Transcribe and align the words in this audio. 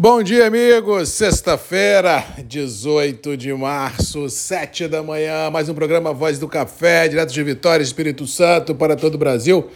Bom 0.00 0.22
dia, 0.22 0.46
amigos. 0.46 1.08
Sexta-feira, 1.08 2.24
18 2.46 3.36
de 3.36 3.52
março, 3.52 4.30
7 4.30 4.86
da 4.86 5.02
manhã, 5.02 5.50
mais 5.50 5.68
um 5.68 5.74
programa 5.74 6.12
Voz 6.12 6.38
do 6.38 6.46
Café, 6.46 7.08
direto 7.08 7.32
de 7.32 7.42
Vitória, 7.42 7.82
Espírito 7.82 8.24
Santo, 8.24 8.76
para 8.76 8.94
todo 8.94 9.16
o 9.16 9.18
Brasil. 9.18 9.68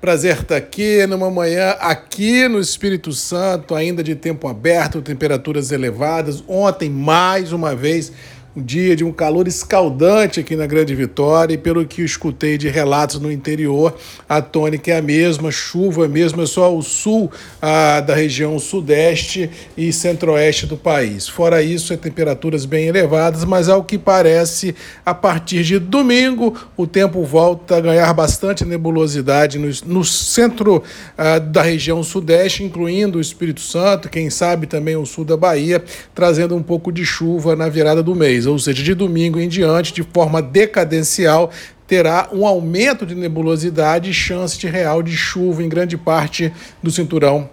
Prazer 0.00 0.40
estar 0.40 0.56
aqui 0.56 1.06
numa 1.06 1.30
manhã 1.30 1.76
aqui 1.78 2.48
no 2.48 2.58
Espírito 2.58 3.12
Santo, 3.12 3.72
ainda 3.72 4.02
de 4.02 4.16
tempo 4.16 4.48
aberto, 4.48 5.00
temperaturas 5.00 5.70
elevadas. 5.70 6.42
Ontem, 6.48 6.90
mais 6.90 7.52
uma 7.52 7.72
vez, 7.72 8.10
um 8.58 8.62
dia 8.62 8.96
de 8.96 9.04
um 9.04 9.12
calor 9.12 9.46
escaldante 9.46 10.40
aqui 10.40 10.56
na 10.56 10.66
Grande 10.66 10.92
Vitória 10.92 11.54
e 11.54 11.58
pelo 11.58 11.86
que 11.86 12.02
escutei 12.02 12.58
de 12.58 12.68
relatos 12.68 13.20
no 13.20 13.30
interior, 13.30 13.94
a 14.28 14.42
tônica 14.42 14.90
é 14.90 14.98
a 14.98 15.02
mesma, 15.02 15.52
chuva 15.52 16.08
mesmo, 16.08 16.42
é 16.42 16.46
só 16.46 16.76
o 16.76 16.82
sul 16.82 17.30
ah, 17.62 18.00
da 18.00 18.16
região 18.16 18.58
sudeste 18.58 19.48
e 19.76 19.92
centro-oeste 19.92 20.66
do 20.66 20.76
país. 20.76 21.28
Fora 21.28 21.62
isso, 21.62 21.92
é 21.92 21.96
temperaturas 21.96 22.64
bem 22.64 22.88
elevadas, 22.88 23.44
mas 23.44 23.68
ao 23.68 23.84
que 23.84 23.96
parece, 23.96 24.74
a 25.06 25.14
partir 25.14 25.62
de 25.62 25.78
domingo, 25.78 26.56
o 26.76 26.84
tempo 26.84 27.22
volta 27.22 27.76
a 27.76 27.80
ganhar 27.80 28.12
bastante 28.12 28.64
nebulosidade 28.64 29.56
no, 29.56 29.70
no 29.86 30.04
centro 30.04 30.82
ah, 31.16 31.38
da 31.38 31.62
região 31.62 32.02
sudeste, 32.02 32.64
incluindo 32.64 33.18
o 33.18 33.20
Espírito 33.20 33.60
Santo, 33.60 34.08
quem 34.08 34.28
sabe 34.30 34.66
também 34.66 34.96
o 34.96 35.06
sul 35.06 35.24
da 35.24 35.36
Bahia, 35.36 35.84
trazendo 36.12 36.56
um 36.56 36.62
pouco 36.62 36.90
de 36.90 37.04
chuva 37.04 37.54
na 37.54 37.68
virada 37.68 38.02
do 38.02 38.16
mês 38.16 38.47
ou 38.50 38.58
seja, 38.58 38.82
de 38.82 38.94
domingo 38.94 39.40
em 39.40 39.48
diante, 39.48 39.92
de 39.92 40.02
forma 40.02 40.40
decadencial, 40.40 41.50
terá 41.86 42.28
um 42.32 42.46
aumento 42.46 43.06
de 43.06 43.14
nebulosidade 43.14 44.10
e 44.10 44.14
chance 44.14 44.58
de 44.58 44.66
real 44.66 45.02
de 45.02 45.16
chuva 45.16 45.62
em 45.62 45.68
grande 45.68 45.96
parte 45.96 46.52
do 46.82 46.90
cinturão 46.90 47.48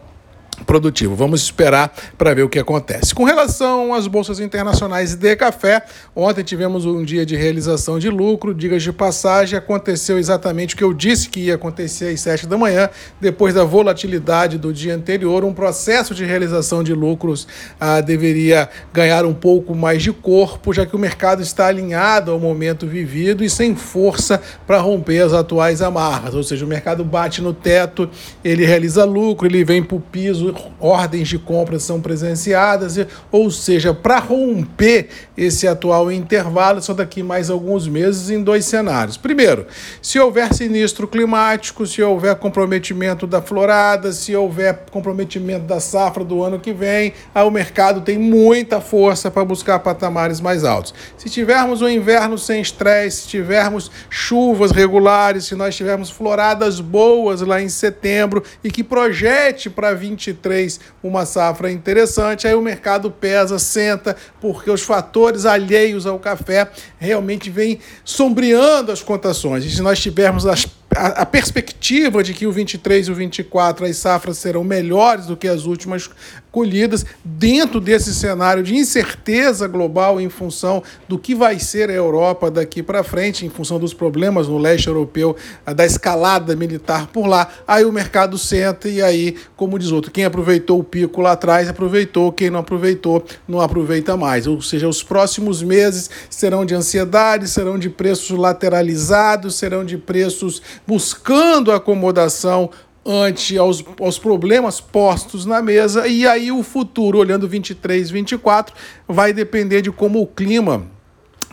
produtivo. 0.65 1.15
Vamos 1.15 1.41
esperar 1.41 1.93
para 2.17 2.33
ver 2.33 2.43
o 2.43 2.49
que 2.49 2.59
acontece. 2.59 3.13
Com 3.13 3.23
relação 3.23 3.93
às 3.93 4.07
bolsas 4.07 4.39
internacionais 4.39 5.15
de 5.15 5.35
café, 5.35 5.83
ontem 6.15 6.43
tivemos 6.43 6.85
um 6.85 7.03
dia 7.03 7.25
de 7.25 7.35
realização 7.35 7.99
de 7.99 8.09
lucro, 8.09 8.53
digas 8.53 8.83
de 8.83 8.91
passagem, 8.91 9.57
aconteceu 9.57 10.17
exatamente 10.17 10.75
o 10.75 10.77
que 10.77 10.83
eu 10.83 10.93
disse 10.93 11.29
que 11.29 11.41
ia 11.41 11.55
acontecer 11.55 12.13
às 12.13 12.21
7 12.21 12.47
da 12.47 12.57
manhã, 12.57 12.89
depois 13.19 13.53
da 13.53 13.63
volatilidade 13.63 14.57
do 14.57 14.71
dia 14.71 14.95
anterior, 14.95 15.43
um 15.43 15.53
processo 15.53 16.13
de 16.13 16.23
realização 16.25 16.83
de 16.83 16.93
lucros 16.93 17.47
ah, 17.79 18.01
deveria 18.01 18.69
ganhar 18.93 19.25
um 19.25 19.33
pouco 19.33 19.75
mais 19.75 20.01
de 20.01 20.11
corpo, 20.11 20.73
já 20.73 20.85
que 20.85 20.95
o 20.95 20.99
mercado 20.99 21.41
está 21.41 21.67
alinhado 21.67 22.31
ao 22.31 22.39
momento 22.39 22.87
vivido 22.87 23.43
e 23.43 23.49
sem 23.49 23.75
força 23.75 24.41
para 24.65 24.79
romper 24.79 25.21
as 25.21 25.33
atuais 25.33 25.81
amarras, 25.81 26.33
ou 26.33 26.43
seja, 26.43 26.65
o 26.65 26.67
mercado 26.67 27.03
bate 27.03 27.41
no 27.41 27.53
teto, 27.53 28.09
ele 28.43 28.65
realiza 28.65 29.05
lucro, 29.05 29.47
ele 29.47 29.63
vem 29.63 29.83
para 29.83 29.97
o 29.97 29.99
piso 29.99 30.44
ordens 30.79 31.27
de 31.27 31.39
compra 31.39 31.79
são 31.79 32.01
presenciadas, 32.01 32.97
ou 33.31 33.49
seja, 33.49 33.93
para 33.93 34.19
romper 34.19 35.09
esse 35.37 35.67
atual 35.67 36.11
intervalo, 36.11 36.81
só 36.81 36.93
daqui 36.93 37.23
mais 37.23 37.49
alguns 37.49 37.87
meses 37.87 38.29
em 38.29 38.41
dois 38.41 38.65
cenários. 38.65 39.17
Primeiro, 39.17 39.65
se 40.01 40.19
houver 40.19 40.53
sinistro 40.53 41.07
climático, 41.07 41.85
se 41.85 42.01
houver 42.01 42.35
comprometimento 42.35 43.27
da 43.27 43.41
florada, 43.41 44.11
se 44.11 44.35
houver 44.35 44.85
comprometimento 44.91 45.65
da 45.65 45.79
safra 45.79 46.23
do 46.23 46.43
ano 46.43 46.59
que 46.59 46.73
vem, 46.73 47.13
o 47.33 47.49
mercado 47.49 48.01
tem 48.01 48.17
muita 48.17 48.81
força 48.81 49.31
para 49.31 49.45
buscar 49.45 49.79
patamares 49.79 50.41
mais 50.41 50.63
altos. 50.63 50.93
Se 51.17 51.29
tivermos 51.29 51.81
um 51.81 51.89
inverno 51.89 52.37
sem 52.37 52.61
estresse, 52.61 53.21
se 53.21 53.27
tivermos 53.27 53.89
chuvas 54.09 54.71
regulares, 54.71 55.45
se 55.45 55.55
nós 55.55 55.75
tivermos 55.75 56.09
floradas 56.09 56.79
boas 56.79 57.41
lá 57.41 57.61
em 57.61 57.69
setembro 57.69 58.43
e 58.63 58.71
que 58.71 58.83
projete 58.83 59.69
para 59.69 59.93
23 59.93 60.34
2023 60.35 60.79
uma 61.03 61.25
safra 61.25 61.71
interessante, 61.71 62.47
aí 62.47 62.55
o 62.55 62.61
mercado 62.61 63.09
pesa, 63.11 63.59
senta, 63.59 64.15
porque 64.41 64.69
os 64.69 64.81
fatores 64.81 65.45
alheios 65.45 66.05
ao 66.05 66.19
café 66.19 66.69
realmente 66.97 67.49
vêm 67.49 67.79
sombreando 68.03 68.91
as 68.91 69.01
contações. 69.01 69.63
E 69.65 69.69
se 69.69 69.81
nós 69.81 69.99
tivermos 69.99 70.45
as 70.45 70.65
a, 70.95 71.25
perspectiva 71.25 72.23
de 72.23 72.33
que 72.33 72.47
o 72.47 72.51
23 72.51 73.07
e 73.07 73.11
o 73.11 73.15
24 73.15 73.85
as 73.85 73.97
safras 73.97 74.37
serão 74.37 74.63
melhores 74.63 75.25
do 75.25 75.35
que 75.35 75.47
as 75.47 75.65
últimas 75.65 76.09
colhidas, 76.55 77.05
dentro 77.21 77.81
desse 77.81 78.15
cenário 78.15 78.63
de 78.63 78.77
incerteza 78.77 79.67
global 79.67 80.21
em 80.21 80.29
função 80.29 80.81
do 81.05 81.19
que 81.19 81.35
vai 81.35 81.59
ser 81.59 81.89
a 81.89 81.93
Europa 81.93 82.49
daqui 82.49 82.81
para 82.81 83.03
frente, 83.03 83.45
em 83.45 83.49
função 83.49 83.77
dos 83.77 83.93
problemas 83.93 84.47
no 84.47 84.57
leste 84.57 84.87
europeu, 84.87 85.35
da 85.75 85.85
escalada 85.85 86.55
militar 86.55 87.07
por 87.07 87.27
lá, 87.27 87.49
aí 87.67 87.83
o 87.83 87.91
mercado 87.91 88.37
senta 88.37 88.87
e 88.87 89.01
aí, 89.01 89.35
como 89.57 89.77
diz 89.77 89.91
outro, 89.91 90.09
quem 90.09 90.23
aproveitou 90.23 90.79
o 90.79 90.83
pico 90.83 91.19
lá 91.19 91.33
atrás 91.33 91.67
aproveitou, 91.67 92.31
quem 92.31 92.49
não 92.49 92.61
aproveitou 92.61 93.25
não 93.45 93.59
aproveita 93.59 94.15
mais. 94.15 94.47
Ou 94.47 94.61
seja, 94.61 94.87
os 94.87 95.03
próximos 95.03 95.61
meses 95.61 96.09
serão 96.29 96.65
de 96.65 96.73
ansiedade, 96.73 97.49
serão 97.49 97.77
de 97.77 97.89
preços 97.89 98.29
lateralizados, 98.37 99.55
serão 99.55 99.83
de 99.83 99.97
preços 99.97 100.61
buscando 100.87 101.73
acomodação 101.73 102.69
ante 103.05 103.57
aos, 103.57 103.83
aos 104.01 104.17
problemas 104.17 104.81
postos 104.81 105.45
na 105.45 105.61
mesa, 105.61 106.07
e 106.07 106.27
aí 106.27 106.51
o 106.51 106.63
futuro, 106.63 107.19
olhando 107.19 107.47
23, 107.47 108.09
24, 108.09 108.75
vai 109.07 109.31
depender 109.31 109.81
de 109.81 109.91
como 109.91 110.21
o 110.21 110.27
clima 110.27 110.87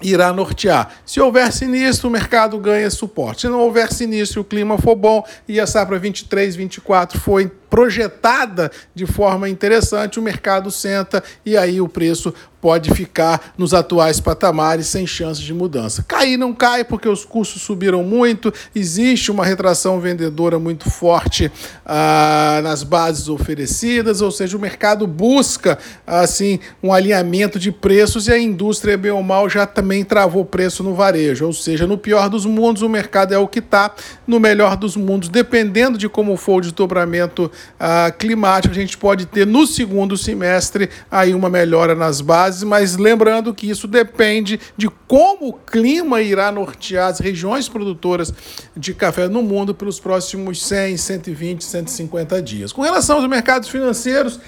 irá 0.03 0.33
nortear. 0.33 0.91
Se 1.07 1.21
houver 1.21 1.53
sinistro, 1.53 2.09
o 2.09 2.13
mercado 2.13 2.59
ganha 2.59 2.91
suporte. 2.91 3.43
Se 3.43 3.49
não 3.49 3.61
houver 3.61 3.93
sinistro, 3.93 4.41
o 4.41 4.45
clima 4.45 4.79
for 4.79 4.97
bom 4.97 5.25
e 5.47 5.61
a 5.61 5.67
safra 5.67 5.99
23, 5.99 6.57
24 6.57 7.21
foi 7.21 7.51
projetada 7.71 8.71
de 8.95 9.07
forma 9.07 9.49
interessante, 9.49 10.19
o 10.19 10.23
mercado 10.23 10.71
senta 10.71 11.23
e 11.47 11.57
aí 11.57 11.81
o 11.81 11.89
preço 11.89 12.35
pode 12.63 12.95
ficar 12.95 13.53
nos 13.59 13.75
atuais 13.75 14.21
patamares 14.21 14.87
sem 14.87 15.05
chance 15.05 15.43
de 15.43 15.53
mudança. 15.53 16.05
Cair 16.07 16.37
não 16.37 16.55
cai 16.55 16.85
porque 16.85 17.09
os 17.09 17.25
custos 17.25 17.61
subiram 17.61 18.05
muito, 18.05 18.55
existe 18.73 19.33
uma 19.33 19.45
retração 19.45 19.99
vendedora 19.99 20.61
muito 20.61 20.89
forte 20.89 21.51
ah, 21.85 22.61
nas 22.63 22.85
bases 22.85 23.29
oferecidas, 23.29 24.23
ou 24.23 24.31
seja, 24.31 24.57
o 24.57 24.61
mercado 24.61 25.09
busca 25.09 25.77
assim 26.07 26.61
um 26.81 26.93
alinhamento 26.93 27.59
de 27.59 27.73
preços 27.73 28.29
e 28.29 28.33
a 28.33 28.39
indústria, 28.39 28.97
bem 28.97 29.11
ou 29.11 29.25
mal, 29.25 29.49
já 29.49 29.67
também 29.67 30.05
travou 30.05 30.45
preço 30.45 30.85
no 30.85 30.95
varejo, 30.95 31.47
ou 31.47 31.53
seja, 31.53 31.85
no 31.85 31.99
pior 31.99 32.29
dos 32.29 32.47
mundos 32.47 32.83
o 32.83 32.89
mercado 32.89 33.35
é 33.35 33.39
o 33.39 33.49
que 33.49 33.59
está, 33.59 33.93
no 34.25 34.39
melhor 34.39 34.77
dos 34.77 34.97
mundos, 34.97 35.29
dependendo 35.29 35.99
de 35.99 36.09
como 36.09 36.37
for 36.37 36.59
o 36.59 36.61
desdobramento 36.61 37.51
ah, 37.81 38.13
climático, 38.17 38.73
a 38.73 38.79
gente 38.79 38.97
pode 38.97 39.27
ter 39.27 39.45
no 39.45 39.67
segundo 39.67 40.17
semestre 40.17 40.89
aí 41.11 41.35
uma 41.35 41.51
melhora 41.51 41.95
nas 41.97 42.21
bases, 42.21 42.52
mas 42.61 42.97
lembrando 42.97 43.55
que 43.55 43.71
isso 43.71 43.87
depende 43.87 44.59
de 44.77 44.89
como 45.07 45.49
o 45.49 45.53
clima 45.53 46.21
irá 46.21 46.51
nortear 46.51 47.09
as 47.09 47.21
regiões 47.21 47.69
produtoras 47.69 48.35
de 48.77 48.93
café 48.93 49.29
no 49.29 49.43
mundo 49.43 49.73
pelos 49.73 50.01
próximos 50.01 50.61
100, 50.67 50.97
120, 50.97 51.65
150 51.65 52.43
dias. 52.43 52.73
Com 52.73 52.83
relação 52.83 53.19
aos 53.19 53.29
mercados 53.29 53.69
financeiros, 53.69 54.41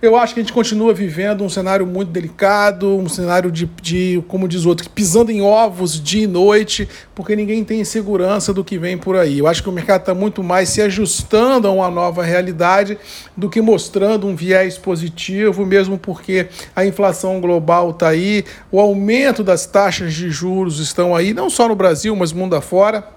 eu 0.00 0.16
acho 0.16 0.34
que 0.34 0.40
a 0.40 0.42
gente 0.42 0.52
continua 0.52 0.92
vivendo 0.92 1.42
um 1.42 1.48
cenário 1.48 1.86
muito 1.86 2.10
delicado, 2.10 2.96
um 2.96 3.08
cenário 3.08 3.50
de, 3.50 3.66
de, 3.80 4.22
como 4.28 4.46
diz 4.46 4.64
o 4.64 4.68
outro, 4.68 4.88
pisando 4.90 5.30
em 5.30 5.40
ovos 5.40 6.00
dia 6.00 6.24
e 6.24 6.26
noite, 6.26 6.88
porque 7.14 7.34
ninguém 7.34 7.64
tem 7.64 7.82
segurança 7.84 8.52
do 8.52 8.62
que 8.62 8.78
vem 8.78 8.98
por 8.98 9.16
aí. 9.16 9.38
Eu 9.38 9.46
acho 9.46 9.62
que 9.62 9.68
o 9.68 9.72
mercado 9.72 10.00
está 10.00 10.14
muito 10.14 10.42
mais 10.42 10.68
se 10.68 10.82
ajustando 10.82 11.66
a 11.66 11.70
uma 11.70 11.90
nova 11.90 12.22
realidade 12.22 12.98
do 13.36 13.48
que 13.48 13.60
mostrando 13.60 14.26
um 14.26 14.36
viés 14.36 14.76
positivo, 14.76 15.64
mesmo 15.64 15.98
porque 15.98 16.48
a 16.74 16.84
inflação 16.84 17.40
global 17.40 17.90
está 17.90 18.08
aí, 18.08 18.44
o 18.70 18.78
aumento 18.78 19.42
das 19.42 19.66
taxas 19.66 20.12
de 20.12 20.30
juros 20.30 20.78
estão 20.78 21.16
aí, 21.16 21.32
não 21.32 21.48
só 21.48 21.66
no 21.68 21.74
Brasil, 21.74 22.14
mas 22.14 22.32
mundo 22.32 22.54
afora 22.54 23.16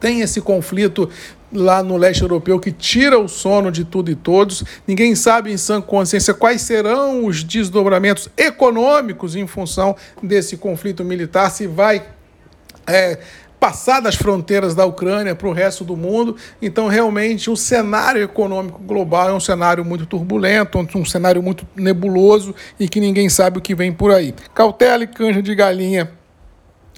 tem 0.00 0.22
esse 0.22 0.40
conflito 0.40 1.08
lá 1.52 1.82
no 1.82 1.96
leste 1.96 2.22
europeu 2.22 2.58
que 2.58 2.72
tira 2.72 3.18
o 3.18 3.28
sono 3.28 3.70
de 3.70 3.84
tudo 3.84 4.10
e 4.10 4.14
todos. 4.14 4.64
Ninguém 4.86 5.14
sabe 5.14 5.52
em 5.52 5.56
sã 5.56 5.80
consciência 5.80 6.34
quais 6.34 6.62
serão 6.62 7.24
os 7.26 7.42
desdobramentos 7.42 8.28
econômicos 8.36 9.36
em 9.36 9.46
função 9.46 9.96
desse 10.22 10.56
conflito 10.56 11.04
militar, 11.04 11.50
se 11.50 11.66
vai 11.66 12.04
é, 12.86 13.18
passar 13.58 14.00
das 14.00 14.14
fronteiras 14.14 14.74
da 14.74 14.86
Ucrânia 14.86 15.34
para 15.34 15.46
o 15.46 15.52
resto 15.52 15.84
do 15.84 15.96
mundo. 15.96 16.36
Então, 16.62 16.88
realmente, 16.88 17.50
o 17.50 17.56
cenário 17.56 18.22
econômico 18.22 18.80
global 18.80 19.28
é 19.28 19.34
um 19.34 19.40
cenário 19.40 19.84
muito 19.84 20.06
turbulento, 20.06 20.78
um 20.78 21.04
cenário 21.04 21.42
muito 21.42 21.66
nebuloso 21.76 22.54
e 22.78 22.88
que 22.88 23.00
ninguém 23.00 23.28
sabe 23.28 23.58
o 23.58 23.60
que 23.60 23.74
vem 23.74 23.92
por 23.92 24.12
aí. 24.12 24.34
Cautela 24.54 25.04
e 25.04 25.06
canja 25.06 25.42
de 25.42 25.54
galinha 25.54 26.19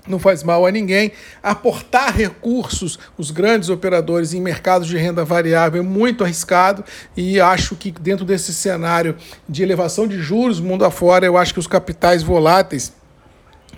não 0.07 0.19
faz 0.19 0.43
mal 0.43 0.67
a 0.67 0.71
ninguém. 0.71 1.13
Aportar 1.43 2.15
recursos, 2.15 2.99
os 3.17 3.31
grandes 3.31 3.69
operadores 3.69 4.35
em 4.35 4.41
mercados 4.41 4.89
de 4.89 4.97
renda 4.97 5.25
variável 5.25 5.81
é 5.81 5.85
muito 5.85 6.25
arriscado 6.25 6.85
e 7.17 7.41
acho 7.41 7.77
que 7.77 7.91
dentro 7.91 8.25
desse 8.25 8.53
cenário 8.53 9.17
de 9.49 9.63
elevação 9.63 10.07
de 10.07 10.19
juros 10.19 10.61
mundo 10.61 10.85
afora, 10.85 11.25
eu 11.27 11.37
acho 11.37 11.53
que 11.53 11.61
os 11.61 11.67
capitais 11.67 12.23
voláteis 12.23 12.93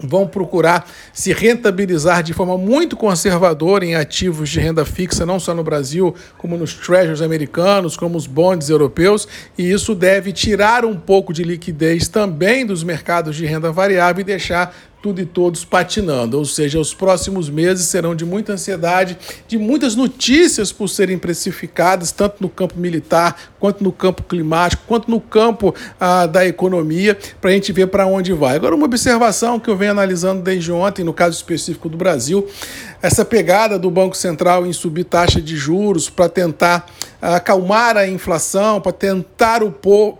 vão 0.03 0.26
procurar 0.26 0.88
se 1.12 1.32
rentabilizar 1.32 2.23
de 2.23 2.32
forma 2.32 2.59
muito 2.59 2.97
conservadora 2.97 3.85
em 3.85 3.94
ativos 3.94 4.49
de 4.49 4.59
renda 4.59 4.85
fixa, 4.85 5.25
não 5.25 5.38
só 5.38 5.55
no 5.55 5.62
Brasil, 5.62 6.15
como 6.37 6.56
nos 6.56 6.75
treasuries 6.75 7.23
americanos, 7.23 7.97
como 7.97 8.19
os 8.19 8.26
bonds 8.26 8.69
europeus, 8.69 9.29
e 9.56 9.71
isso 9.71 9.94
deve 9.94 10.32
tirar 10.32 10.85
um 10.85 10.97
pouco 10.97 11.32
de 11.32 11.44
liquidez 11.44 12.09
também 12.09 12.67
dos 12.67 12.82
mercados 12.82 13.37
de 13.37 13.47
renda 13.47 13.71
variável 13.71 14.21
e 14.21 14.25
deixar 14.25 14.75
tudo 15.05 15.21
e 15.21 15.27
todos 15.27 15.67
patinando. 15.67 16.39
Ou 16.39 16.47
seja, 16.47 16.81
os 16.81 16.95
próximos 16.95 17.51
meses 17.51 17.89
serão 17.89 18.15
de 18.15 18.25
muita 18.25 18.55
ansiedade, 18.55 19.19
de 19.47 19.59
muitas 19.59 19.95
notícias 19.95 20.73
por 20.73 20.89
serem 20.89 21.19
precificadas, 21.19 22.11
tanto 22.11 22.37
no 22.41 22.49
campo 22.49 22.79
militar, 22.79 23.53
quanto 23.61 23.85
no 23.85 23.93
campo 23.93 24.23
climático, 24.23 24.83
quanto 24.87 25.11
no 25.11 25.21
campo 25.21 25.75
ah, 26.01 26.25
da 26.25 26.47
economia, 26.47 27.19
para 27.39 27.51
a 27.51 27.53
gente 27.53 27.71
ver 27.71 27.89
para 27.89 28.06
onde 28.06 28.33
vai. 28.33 28.56
Agora, 28.56 28.75
uma 28.75 28.87
observação 28.87 29.61
que 29.61 29.69
eu 29.69 29.77
venho 29.77 29.91
analisando 29.91 30.41
desde 30.41 30.73
ontem, 30.73 31.05
no 31.05 31.12
caso 31.12 31.37
específico 31.37 31.91
do 31.91 31.99
Brasil, 31.99 32.49
essa 33.05 33.23
pegada 33.23 33.79
do 33.79 33.91
Banco 33.91 34.17
Central 34.17 34.67
em 34.67 34.73
subir 34.73 35.05
taxa 35.05 35.39
de 35.39 35.59
juros 35.59 36.09
para 36.09 36.27
tentar 36.27 36.87
acalmar 37.21 37.99
a 37.99 38.09
inflação, 38.09 38.81
para 38.81 38.93
tentar 38.93 39.62
o 39.62 39.71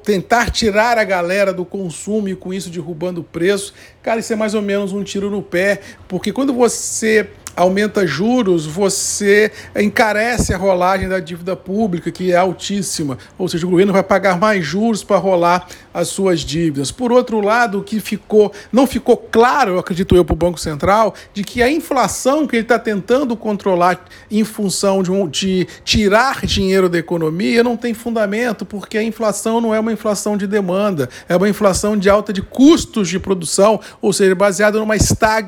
tentar 0.05 0.51
tirar 0.51 0.99
a 0.99 1.05
galera 1.05 1.51
do 1.51 1.65
consumo 1.65 2.29
e 2.29 2.37
com 2.37 2.53
isso 2.53 2.69
derrubando 2.69 3.23
o 3.23 3.25
preço. 3.25 3.73
Cara, 4.03 4.21
isso 4.21 4.35
é 4.35 4.37
mais 4.37 4.53
ou 4.53 4.61
menos 4.61 4.93
um 4.93 5.03
tiro 5.03 5.31
no 5.31 5.41
pé, 5.41 5.81
porque 6.07 6.31
quando 6.31 6.53
você 6.53 7.27
aumenta 7.57 8.07
juros, 8.07 8.67
você 8.67 9.51
encarece 9.75 10.53
a 10.53 10.59
rolagem 10.59 11.09
da 11.09 11.21
dívida 11.21 11.57
pública, 11.57 12.11
que 12.11 12.33
é 12.33 12.37
altíssima, 12.37 13.17
ou 13.39 13.49
seja, 13.49 13.67
o 13.67 13.71
governo 13.71 13.95
vai 13.95 14.03
pagar 14.03 14.39
mais 14.39 14.63
juros 14.63 15.03
para 15.03 15.17
rolar 15.17 15.69
as 15.94 16.08
suas 16.08 16.41
dívidas. 16.41 16.91
Por 16.91 17.12
outro 17.12 17.41
lado, 17.41 17.79
o 17.79 17.82
que 17.82 18.00
ficou, 18.00 18.52
não 18.73 18.87
ficou 18.87 19.17
claro, 19.17 19.79
acredito 19.79 20.17
eu, 20.17 20.25
para 20.25 20.35
o 20.35 20.37
Banco 20.37 20.58
Central, 20.58 21.14
de 21.32 21.44
que 21.44 21.62
a 21.62 21.70
inflação 21.70 22.46
que 22.46 22.56
ele 22.56 22.62
está 22.64 22.79
tentando 22.79 23.37
controlar 23.37 24.05
em 24.31 24.43
função 24.43 25.02
de, 25.02 25.12
um, 25.12 25.29
de 25.29 25.67
tirar 25.85 26.44
dinheiro 26.44 26.88
da 26.88 26.99
economia 26.99 27.62
não 27.62 27.76
tem 27.76 27.94
fundamento, 27.94 28.67
porque 28.67 28.99
a 28.99 29.02
inflação 29.02 29.61
não 29.61 29.75
é 29.75 29.79
uma 29.79 29.93
inflação 29.93 30.37
de 30.37 30.46
demanda, 30.46 31.08
é 31.29 31.37
uma 31.37 31.49
inflação 31.49 31.96
de 31.96 32.11
alta 32.11 32.32
de 32.32 32.43
custos 32.43 33.08
de 33.08 33.19
produção, 33.19 33.81
ou 34.02 34.12
seja, 34.12 34.35
baseada 34.35 34.79
numa 34.79 34.96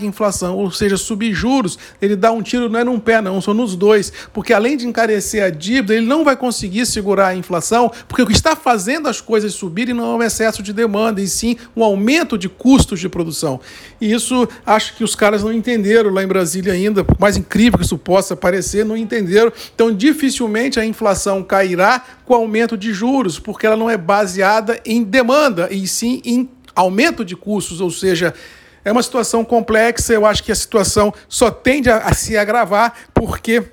inflação, 0.03 0.57
ou 0.57 0.71
seja, 0.71 0.97
subir 0.97 1.35
juros 1.35 1.79
ele 2.01 2.17
dá 2.17 2.31
um 2.31 2.43
tiro 2.43 2.69
não 2.69 2.81
é 2.81 2.85
num 2.85 2.99
pé, 2.99 3.21
não, 3.21 3.41
são 3.41 3.55
nos 3.55 3.75
dois. 3.75 4.13
Porque 4.33 4.53
além 4.53 4.77
de 4.77 4.87
encarecer 4.87 5.43
a 5.43 5.51
dívida, 5.51 5.95
ele 5.95 6.07
não 6.07 6.25
vai 6.25 6.37
conseguir 6.37 6.87
segurar 6.87 7.29
a 7.29 7.35
inflação, 7.35 7.91
porque 8.07 8.23
o 8.23 8.27
que 8.27 8.33
está 8.33 8.55
fazendo 8.55 9.09
as 9.09 9.21
coisas 9.21 9.55
subirem 9.55 9.95
não 9.95 10.23
é 10.23 10.29
excesso 10.37 10.63
de 10.63 10.73
demanda, 10.73 11.21
e 11.21 11.27
sim 11.27 11.57
um 11.75 11.83
aumento 11.83 12.37
de 12.37 12.49
custos 12.49 13.01
de 13.01 13.09
produção. 13.09 13.59
E 14.01 14.13
isso 14.13 14.47
acho 14.65 14.95
que 14.95 15.03
os 15.03 15.15
caras 15.15 15.43
não 15.43 15.53
entenderam 15.53 16.11
lá 16.11 16.23
em 16.23 16.27
Brasília 16.27 16.75
ainda, 16.75 17.03
por 17.03 17.19
mais 17.19 17.37
incrível 17.37 17.79
que 17.79 17.85
isso 17.85 17.97
possa 17.97 18.37
parecer, 18.37 18.85
não 18.85 18.97
entenderam. 18.97 19.53
Então, 19.75 19.95
dificilmente 19.95 20.79
a 20.79 20.85
inflação 20.85 21.43
cairá 21.43 22.05
com 22.25 22.35
aumento 22.35 22.77
de 22.77 22.93
juros, 22.93 23.39
porque 23.39 23.67
ela 23.67 23.77
não 23.77 23.89
é 23.89 23.97
baseada 23.97 24.79
em 24.85 25.03
demanda, 25.03 25.69
e 25.71 25.87
sim 25.89 26.21
em 26.25 26.49
aumento 26.75 27.25
de 27.25 27.35
custos, 27.35 27.81
ou 27.81 27.91
seja, 27.91 28.35
é 28.85 28.93
uma 28.93 29.03
situação 29.03 29.45
complexa, 29.45 30.13
eu 30.13 30.27
acho 30.27 30.45
que 30.45 30.53
a 30.53 30.55
situação 30.55 31.13
só 31.29 31.51
tende 31.51 31.91
a, 31.91 31.99
a 31.99 32.15
se 32.15 32.37
agravar 32.37 32.93
porque 33.13 33.65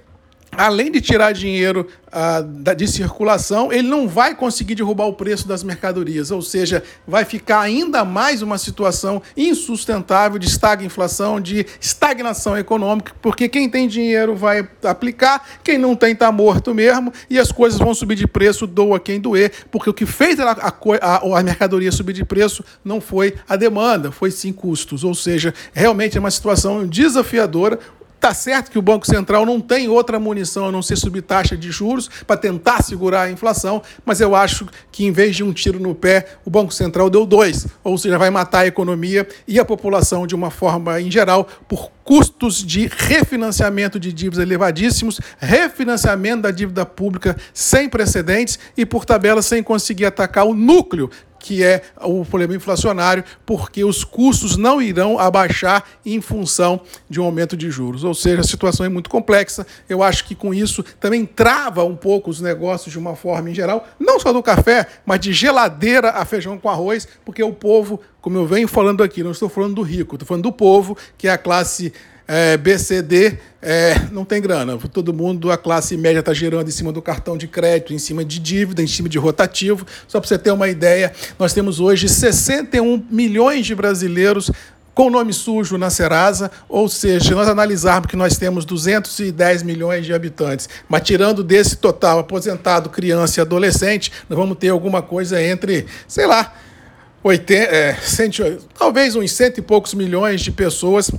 além 0.58 0.92
de 0.92 1.02
tirar 1.02 1.32
dinheiro 1.32 1.88
uh, 2.08 2.76
de 2.76 2.88
circulação, 2.88 3.72
ele 3.72 3.88
não 3.88 4.08
vai 4.08 4.36
conseguir 4.36 4.76
derrubar 4.76 5.06
o 5.06 5.14
preço 5.14 5.48
das 5.48 5.64
mercadorias, 5.64 6.32
ou 6.32 6.42
seja, 6.42 6.84
vai 7.08 7.26
ficar 7.26 7.62
ainda 7.62 8.06
mais 8.06 8.42
uma 8.42 8.58
situação 8.58 9.22
insustentável 9.36 10.40
de 10.40 10.48
estagflação, 10.48 11.40
de 11.40 11.66
estagnação 11.80 12.58
econômica, 12.58 13.14
porque 13.22 13.50
quem 13.50 13.70
tem 13.70 13.88
dinheiro 13.88 14.36
vai 14.36 14.68
aplicar, 14.84 15.46
quem 15.64 15.78
não 15.78 15.96
tem 15.96 16.14
está 16.14 16.32
morto 16.32 16.74
mesmo, 16.74 17.12
e 17.30 17.40
as 17.40 17.52
coisas 17.52 17.80
vão 17.80 17.94
subir 17.94 18.16
de 18.16 18.28
preço, 18.28 18.68
doa 18.68 19.00
quem 19.00 19.20
doer, 19.20 19.52
porque 19.72 19.90
o 19.90 19.94
que 19.94 20.06
fez 20.06 20.40
a, 20.40 20.52
a, 20.52 21.40
a 21.40 21.44
mercadoria 21.44 21.92
subir 21.92 22.14
de 22.14 22.24
preço 22.26 22.64
não 22.84 23.02
foi 23.02 23.36
a 23.48 23.56
demanda, 23.56 24.12
foi 24.12 24.32
sim 24.32 24.54
custos, 24.54 25.04
ou 25.04 25.16
seja, 25.16 25.54
realmente 25.74 26.18
é 26.18 26.20
uma 26.20 26.32
situação 26.32 26.86
desafiadora. 26.88 27.80
Tá 28.24 28.34
certo 28.34 28.72
que 28.72 28.80
o 28.80 28.82
Banco 28.82 29.06
Central 29.06 29.46
não 29.46 29.60
tem 29.60 29.90
outra 29.90 30.18
munição 30.18 30.66
a 30.68 30.72
não 30.72 30.82
ser 30.82 30.96
subir 30.96 31.24
taxa 31.24 31.58
de 31.58 31.70
juros 31.72 32.10
para 32.26 32.38
tentar 32.38 32.82
segurar 32.82 33.24
a 33.24 33.30
inflação, 33.30 33.82
mas 34.06 34.22
eu 34.22 34.34
acho 34.34 34.66
que 34.94 35.04
em 35.04 35.12
vez 35.12 35.36
de 35.36 35.44
um 35.44 35.52
tiro 35.52 35.78
no 35.78 35.94
pé, 35.94 36.28
o 36.46 36.50
Banco 36.50 36.74
Central 36.74 37.10
deu 37.10 37.26
dois, 37.26 37.68
ou 37.84 37.98
seja, 37.98 38.18
vai 38.18 38.30
matar 38.30 38.60
a 38.60 38.66
economia 38.66 39.28
e 39.46 39.60
a 39.60 39.66
população 39.66 40.26
de 40.26 40.34
uma 40.34 40.50
forma 40.50 41.02
em 41.02 41.12
geral 41.12 41.46
por 41.68 41.92
custos 42.02 42.64
de 42.64 42.90
refinanciamento 42.98 44.00
de 44.00 44.14
dívidas 44.14 44.42
elevadíssimos, 44.42 45.20
refinanciamento 45.38 46.44
da 46.44 46.52
dívida 46.52 46.86
pública 46.86 47.36
sem 47.54 47.90
precedentes 47.90 48.58
e 48.78 48.86
por 48.86 49.04
tabela 49.04 49.42
sem 49.42 49.62
conseguir 49.62 50.06
atacar 50.06 50.46
o 50.46 50.54
núcleo 50.54 51.10
que 51.44 51.62
é 51.62 51.82
o 52.02 52.24
problema 52.24 52.56
inflacionário, 52.56 53.22
porque 53.46 53.84
os 53.84 54.06
custos 54.06 54.56
não 54.56 54.82
irão 54.82 55.20
abaixar 55.20 55.84
em 56.06 56.22
função 56.22 56.80
de 57.10 57.20
um 57.20 57.26
aumento 57.26 57.58
de 57.58 57.70
juros. 57.70 58.06
Ou 58.06 58.14
seja, 58.14 58.40
a 58.40 58.46
situação 58.46 58.86
é 58.86 58.90
muito 58.90 59.10
complexa. 59.10 59.68
Eu 59.90 60.02
acho 60.02 60.24
que 60.24 60.36
com 60.36 60.54
isso 60.54 60.82
também 61.02 61.26
trava 61.26 61.84
um 61.84 61.98
pouco 61.98 62.30
os 62.30 62.40
negócios 62.40 62.94
de 62.94 62.98
uma 62.98 63.14
forma 63.14 63.52
em 63.52 63.54
geral, 63.54 63.86
não 64.00 64.22
só 64.22 64.32
do 64.32 64.42
café, 64.42 64.88
mas 65.06 65.20
de 65.20 65.34
geladeira 65.34 66.12
a 66.12 66.24
feijão 66.24 66.58
com 66.58 66.70
arroz, 66.70 67.06
porque 67.26 67.44
o 67.44 67.52
povo, 67.52 68.00
como 68.22 68.38
eu 68.38 68.48
venho 68.48 68.68
falando 68.70 69.04
aqui, 69.04 69.22
não 69.22 69.32
estou 69.32 69.50
falando 69.50 69.76
do 69.76 69.82
rico, 69.82 70.16
estou 70.16 70.26
falando 70.26 70.44
do 70.44 70.52
povo, 70.52 70.98
que 71.18 71.28
é 71.28 71.32
a 71.32 71.38
classe 71.38 71.92
é, 72.28 72.58
BCD 72.58 73.38
é, 73.62 73.96
não 74.12 74.26
tem 74.26 74.42
grana. 74.42 74.78
Todo 74.92 75.14
mundo, 75.14 75.52
a 75.52 75.58
classe 75.58 75.96
média 75.96 76.20
está 76.20 76.34
girando 76.34 76.68
em 76.68 76.72
cima 76.72 76.92
do 76.92 77.02
cartão 77.02 77.38
de 77.38 77.48
crédito, 77.48 77.94
em 77.94 78.00
cima 78.00 78.24
de 78.24 78.40
dívida, 78.40 78.82
em 78.82 78.88
cima 78.88 79.08
de 79.08 79.18
rotativo. 79.18 79.86
Só 80.08 80.20
para 80.20 80.28
você 80.28 80.38
ter 80.38 80.52
uma 80.52 80.68
ideia, 80.68 81.12
nós 81.40 81.54
temos 81.54 81.80
hoje 81.80 82.10
61 82.10 83.06
milhões 83.10 83.66
de 83.66 83.76
brasileiros 83.76 84.52
com 84.94 85.10
nome 85.10 85.34
sujo 85.34 85.78
na 85.78 85.90
Serasa, 85.90 86.52
ou 86.70 86.88
seja, 86.88 87.30
se 87.30 87.32
nós 87.32 87.50
analisarmos 87.50 88.08
que 88.08 88.16
nós 88.16 88.38
temos 88.38 88.64
210 88.64 89.64
milhões 89.64 90.06
de 90.06 90.14
habitantes, 90.14 90.70
mas 90.88 91.02
tirando 91.02 91.44
desse 91.44 91.78
total 91.78 92.20
aposentado, 92.20 92.90
criança 92.90 93.40
e 93.40 93.42
adolescente, 93.42 94.12
nós 94.30 94.38
vamos 94.38 94.56
ter 94.58 94.70
alguma 94.70 95.02
coisa 95.02 95.42
entre, 95.42 95.88
sei 96.08 96.28
lá, 96.28 96.54
80, 97.24 97.54
é, 97.56 97.96
100, 97.96 98.60
talvez 98.78 99.16
uns 99.16 99.32
cento 99.32 99.58
e 99.58 99.62
poucos 99.62 99.94
milhões 99.94 100.42
de 100.42 100.52
pessoas 100.52 101.10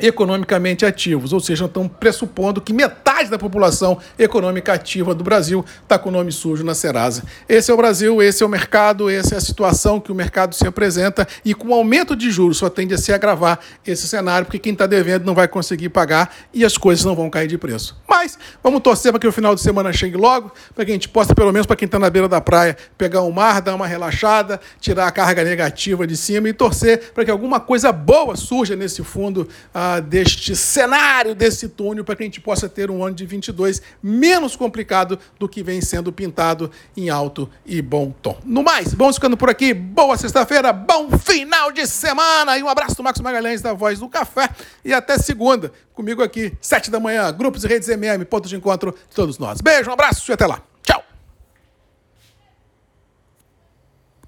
economicamente 0.00 0.84
ativos, 0.84 1.32
ou 1.32 1.40
seja, 1.40 1.64
estão 1.64 1.88
pressupondo 1.88 2.60
que 2.60 2.72
metade 2.72 3.30
da 3.30 3.38
população 3.38 3.98
econômica 4.18 4.72
ativa 4.72 5.14
do 5.14 5.24
Brasil 5.24 5.64
está 5.82 5.98
com 5.98 6.08
o 6.08 6.12
nome 6.12 6.32
sujo 6.32 6.64
na 6.64 6.74
Serasa. 6.74 7.22
Esse 7.48 7.70
é 7.70 7.74
o 7.74 7.76
Brasil, 7.76 8.22
esse 8.22 8.42
é 8.42 8.46
o 8.46 8.48
mercado, 8.48 9.10
essa 9.10 9.34
é 9.34 9.38
a 9.38 9.40
situação 9.40 10.00
que 10.00 10.10
o 10.10 10.14
mercado 10.14 10.54
se 10.54 10.66
apresenta 10.66 11.26
e 11.44 11.54
com 11.54 11.68
o 11.68 11.74
aumento 11.74 12.16
de 12.16 12.30
juros 12.30 12.58
só 12.58 12.70
tende 12.70 12.94
a 12.94 12.98
se 12.98 13.12
agravar 13.12 13.58
esse 13.86 14.06
cenário, 14.08 14.46
porque 14.46 14.58
quem 14.58 14.72
está 14.72 14.86
devendo 14.86 15.24
não 15.24 15.34
vai 15.34 15.48
conseguir 15.48 15.88
pagar 15.88 16.34
e 16.52 16.64
as 16.64 16.76
coisas 16.76 17.04
não 17.04 17.14
vão 17.14 17.28
cair 17.28 17.48
de 17.48 17.58
preço. 17.58 18.00
Mas 18.08 18.38
vamos 18.62 18.80
torcer 18.80 19.12
para 19.12 19.20
que 19.20 19.26
o 19.26 19.32
final 19.32 19.54
de 19.54 19.60
semana 19.60 19.92
chegue 19.92 20.16
logo, 20.16 20.52
para 20.74 20.84
que 20.84 20.90
a 20.90 20.94
gente 20.94 21.08
possa, 21.08 21.34
pelo 21.34 21.52
menos 21.52 21.66
para 21.66 21.76
quem 21.76 21.86
está 21.86 21.98
na 21.98 22.10
beira 22.10 22.28
da 22.28 22.40
praia, 22.40 22.76
pegar 22.96 23.22
um 23.22 23.30
mar, 23.30 23.60
dar 23.60 23.74
uma 23.74 23.86
relaxada, 23.86 24.60
tirar 24.80 25.06
a 25.06 25.10
carga 25.10 25.44
negativa 25.44 26.06
de 26.06 26.16
cima 26.16 26.48
e 26.48 26.52
torcer 26.52 27.12
para 27.12 27.24
que 27.24 27.30
alguma 27.30 27.60
coisa 27.60 27.92
boa 27.92 28.36
surja 28.36 28.76
nesse 28.76 29.02
fundo 29.02 29.48
ah, 29.82 29.98
deste 29.98 30.54
cenário, 30.54 31.34
desse 31.34 31.66
túnel, 31.66 32.04
para 32.04 32.14
que 32.14 32.22
a 32.22 32.26
gente 32.26 32.38
possa 32.38 32.68
ter 32.68 32.90
um 32.90 33.02
ano 33.02 33.16
de 33.16 33.24
22 33.24 33.80
menos 34.02 34.54
complicado 34.54 35.18
do 35.38 35.48
que 35.48 35.62
vem 35.62 35.80
sendo 35.80 36.12
pintado 36.12 36.70
em 36.94 37.08
alto 37.08 37.48
e 37.64 37.80
bom 37.80 38.12
tom. 38.20 38.38
No 38.44 38.62
mais, 38.62 38.92
vamos 38.92 39.16
ficando 39.16 39.38
por 39.38 39.48
aqui. 39.48 39.72
Boa 39.72 40.18
sexta-feira, 40.18 40.70
bom 40.70 41.08
final 41.16 41.72
de 41.72 41.86
semana 41.86 42.58
e 42.58 42.62
um 42.62 42.68
abraço 42.68 42.94
do 42.94 43.02
Marcos 43.02 43.22
Magalhães 43.22 43.62
da 43.62 43.72
Voz 43.72 44.00
do 44.00 44.08
Café 44.10 44.50
e 44.84 44.92
até 44.92 45.16
segunda, 45.16 45.72
comigo 45.94 46.22
aqui, 46.22 46.52
sete 46.60 46.90
da 46.90 47.00
manhã, 47.00 47.32
grupos 47.32 47.64
e 47.64 47.66
redes 47.66 47.88
MM, 47.88 48.22
ponto 48.26 48.50
de 48.50 48.56
encontro 48.56 48.94
de 49.08 49.16
todos 49.16 49.38
nós. 49.38 49.62
Beijo, 49.62 49.88
um 49.88 49.94
abraço 49.94 50.30
e 50.30 50.34
até 50.34 50.46
lá. 50.46 50.69